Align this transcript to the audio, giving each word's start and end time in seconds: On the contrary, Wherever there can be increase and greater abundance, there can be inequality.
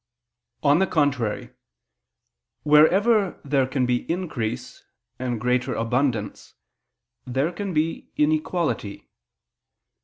On 0.63 0.79
the 0.79 0.87
contrary, 0.87 1.51
Wherever 2.63 3.39
there 3.45 3.67
can 3.67 3.85
be 3.85 4.11
increase 4.11 4.83
and 5.19 5.39
greater 5.39 5.75
abundance, 5.75 6.55
there 7.27 7.51
can 7.51 7.71
be 7.71 8.09
inequality. 8.17 9.11